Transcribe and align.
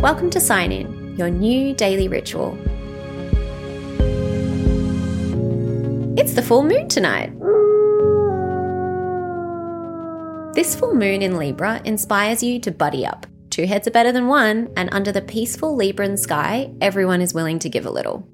Welcome 0.00 0.30
to 0.30 0.40
Sign 0.40 0.70
In, 0.70 1.16
your 1.16 1.28
new 1.28 1.74
daily 1.74 2.06
ritual. 2.06 2.56
It's 6.16 6.34
the 6.34 6.42
full 6.46 6.62
moon 6.62 6.88
tonight. 6.88 7.32
This 10.54 10.76
full 10.76 10.94
moon 10.94 11.20
in 11.20 11.36
Libra 11.36 11.82
inspires 11.84 12.44
you 12.44 12.60
to 12.60 12.70
buddy 12.70 13.04
up. 13.04 13.26
Two 13.50 13.66
heads 13.66 13.88
are 13.88 13.90
better 13.90 14.12
than 14.12 14.28
one, 14.28 14.70
and 14.76 14.88
under 14.92 15.10
the 15.10 15.20
peaceful 15.20 15.76
Libran 15.76 16.16
sky, 16.16 16.72
everyone 16.80 17.20
is 17.20 17.34
willing 17.34 17.58
to 17.58 17.68
give 17.68 17.84
a 17.84 17.90
little. 17.90 18.24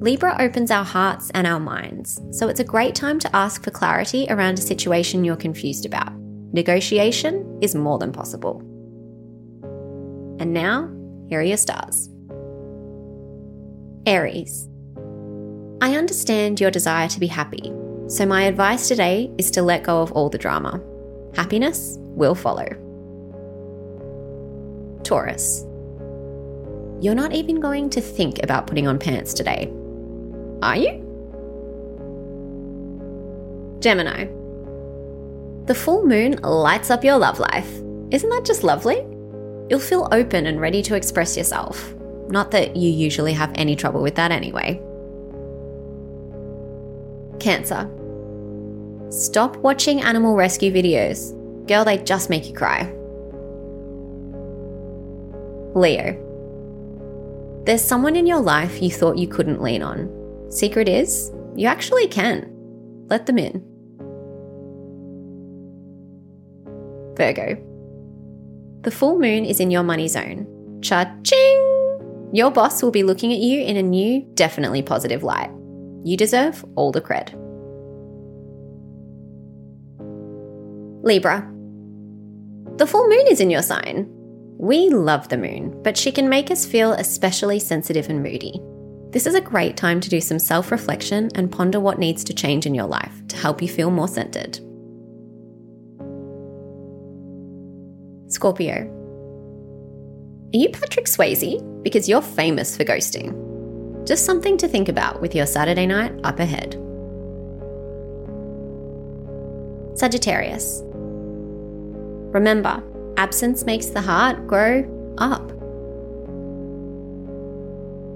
Libra 0.00 0.34
opens 0.40 0.72
our 0.72 0.84
hearts 0.84 1.30
and 1.30 1.46
our 1.46 1.60
minds, 1.60 2.20
so 2.32 2.48
it's 2.48 2.58
a 2.58 2.64
great 2.64 2.96
time 2.96 3.20
to 3.20 3.36
ask 3.36 3.62
for 3.62 3.70
clarity 3.70 4.26
around 4.30 4.58
a 4.58 4.62
situation 4.62 5.24
you're 5.24 5.36
confused 5.36 5.86
about. 5.86 6.12
Negotiation 6.52 7.60
is 7.62 7.76
more 7.76 7.98
than 7.98 8.10
possible. 8.10 8.68
And 10.38 10.52
now, 10.52 10.90
here 11.28 11.40
are 11.40 11.42
your 11.42 11.56
stars 11.56 12.08
Aries. 14.06 14.68
I 15.80 15.96
understand 15.96 16.60
your 16.60 16.70
desire 16.70 17.08
to 17.08 17.20
be 17.20 17.26
happy, 17.26 17.72
so 18.08 18.26
my 18.26 18.42
advice 18.42 18.88
today 18.88 19.30
is 19.38 19.50
to 19.52 19.62
let 19.62 19.84
go 19.84 20.02
of 20.02 20.12
all 20.12 20.28
the 20.28 20.38
drama. 20.38 20.80
Happiness 21.34 21.96
will 22.00 22.34
follow. 22.34 22.66
Taurus. 25.02 25.64
You're 27.00 27.14
not 27.14 27.32
even 27.32 27.60
going 27.60 27.90
to 27.90 28.00
think 28.00 28.42
about 28.42 28.66
putting 28.66 28.86
on 28.86 28.98
pants 28.98 29.34
today. 29.34 29.72
Are 30.62 30.76
you? 30.76 30.98
Gemini. 33.80 34.26
The 35.66 35.74
full 35.74 36.06
moon 36.06 36.38
lights 36.42 36.90
up 36.90 37.02
your 37.02 37.18
love 37.18 37.40
life. 37.40 37.70
Isn't 38.10 38.30
that 38.30 38.44
just 38.44 38.62
lovely? 38.62 39.04
You'll 39.72 39.80
feel 39.80 40.06
open 40.12 40.44
and 40.44 40.60
ready 40.60 40.82
to 40.82 40.94
express 40.94 41.34
yourself. 41.34 41.94
Not 42.28 42.50
that 42.50 42.76
you 42.76 42.90
usually 42.90 43.32
have 43.32 43.50
any 43.54 43.74
trouble 43.74 44.02
with 44.02 44.16
that 44.16 44.30
anyway. 44.30 44.82
Cancer. 47.40 47.90
Stop 49.10 49.56
watching 49.56 50.02
animal 50.02 50.36
rescue 50.36 50.70
videos. 50.70 51.32
Girl, 51.66 51.86
they 51.86 51.96
just 51.96 52.28
make 52.28 52.46
you 52.46 52.52
cry. 52.52 52.82
Leo. 55.74 56.18
There's 57.64 57.80
someone 57.82 58.14
in 58.14 58.26
your 58.26 58.40
life 58.40 58.82
you 58.82 58.90
thought 58.90 59.16
you 59.16 59.26
couldn't 59.26 59.62
lean 59.62 59.82
on. 59.82 60.50
Secret 60.50 60.86
is, 60.86 61.32
you 61.56 61.66
actually 61.66 62.08
can. 62.08 62.46
Let 63.08 63.24
them 63.24 63.38
in. 63.38 63.64
Virgo. 67.16 67.71
The 68.82 68.90
full 68.90 69.18
moon 69.18 69.44
is 69.44 69.60
in 69.60 69.70
your 69.70 69.84
money 69.84 70.08
zone. 70.08 70.80
Cha-ching! 70.82 72.30
Your 72.32 72.50
boss 72.50 72.82
will 72.82 72.90
be 72.90 73.04
looking 73.04 73.32
at 73.32 73.38
you 73.38 73.62
in 73.62 73.76
a 73.76 73.82
new, 73.82 74.22
definitely 74.34 74.82
positive 74.82 75.22
light. 75.22 75.50
You 76.02 76.16
deserve 76.16 76.64
all 76.74 76.90
the 76.90 77.00
cred. 77.00 77.32
Libra. 81.04 81.48
The 82.76 82.86
full 82.86 83.06
moon 83.08 83.26
is 83.28 83.40
in 83.40 83.50
your 83.50 83.62
sign. 83.62 84.08
We 84.58 84.88
love 84.88 85.28
the 85.28 85.38
moon, 85.38 85.80
but 85.82 85.96
she 85.96 86.10
can 86.10 86.28
make 86.28 86.50
us 86.50 86.66
feel 86.66 86.92
especially 86.92 87.60
sensitive 87.60 88.08
and 88.08 88.20
moody. 88.20 88.60
This 89.10 89.26
is 89.26 89.34
a 89.36 89.40
great 89.40 89.76
time 89.76 90.00
to 90.00 90.08
do 90.08 90.20
some 90.20 90.38
self 90.40 90.72
reflection 90.72 91.28
and 91.36 91.52
ponder 91.52 91.78
what 91.78 92.00
needs 92.00 92.24
to 92.24 92.34
change 92.34 92.66
in 92.66 92.74
your 92.74 92.86
life 92.86 93.22
to 93.28 93.36
help 93.36 93.62
you 93.62 93.68
feel 93.68 93.90
more 93.90 94.08
centered. 94.08 94.58
Scorpio. 98.32 98.74
Are 100.54 100.58
you 100.58 100.70
Patrick 100.70 101.06
Swayze? 101.06 101.60
Because 101.82 102.08
you're 102.08 102.22
famous 102.22 102.76
for 102.76 102.84
ghosting. 102.84 104.06
Just 104.06 104.24
something 104.24 104.56
to 104.56 104.66
think 104.66 104.88
about 104.88 105.20
with 105.20 105.34
your 105.34 105.46
Saturday 105.46 105.86
night 105.86 106.12
up 106.24 106.40
ahead. 106.40 106.72
Sagittarius. 109.94 110.82
Remember, 112.32 112.82
absence 113.18 113.64
makes 113.64 113.86
the 113.86 114.00
heart 114.00 114.46
grow 114.46 114.80
up. 115.18 115.46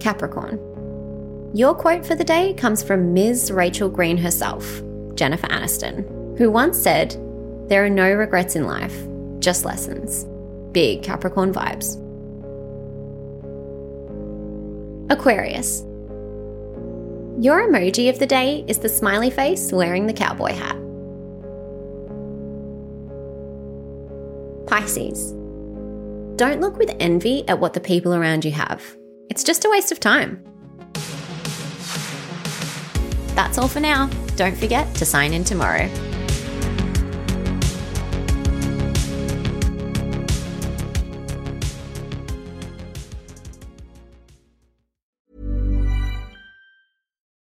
Capricorn. 0.00 0.60
Your 1.54 1.74
quote 1.74 2.06
for 2.06 2.14
the 2.14 2.24
day 2.24 2.54
comes 2.54 2.82
from 2.82 3.12
Ms. 3.12 3.50
Rachel 3.50 3.88
Green 3.88 4.16
herself, 4.16 4.82
Jennifer 5.14 5.48
Aniston, 5.48 6.38
who 6.38 6.50
once 6.50 6.78
said, 6.78 7.16
There 7.68 7.84
are 7.84 7.90
no 7.90 8.12
regrets 8.12 8.56
in 8.56 8.64
life, 8.64 8.96
just 9.44 9.64
lessons. 9.64 10.24
Big 10.72 11.02
Capricorn 11.02 11.52
vibes. 11.52 12.00
Aquarius. 15.10 15.82
Your 17.40 17.68
emoji 17.68 18.08
of 18.08 18.18
the 18.18 18.26
day 18.26 18.64
is 18.68 18.78
the 18.78 18.88
smiley 18.88 19.30
face 19.30 19.70
wearing 19.70 20.06
the 20.06 20.12
cowboy 20.14 20.52
hat. 20.52 20.76
Pisces. 24.66 25.32
Don't 26.36 26.60
look 26.60 26.78
with 26.78 26.96
envy 26.98 27.46
at 27.46 27.60
what 27.60 27.74
the 27.74 27.80
people 27.80 28.14
around 28.14 28.44
you 28.44 28.50
have. 28.52 28.82
It's 29.28 29.44
just 29.44 29.64
a 29.64 29.70
waste 29.70 29.92
of 29.92 30.00
time. 30.00 30.42
That's 33.34 33.58
all 33.58 33.68
for 33.68 33.80
now. 33.80 34.08
Don't 34.36 34.56
forget 34.56 34.92
to 34.96 35.04
sign 35.04 35.32
in 35.34 35.44
tomorrow. 35.44 35.90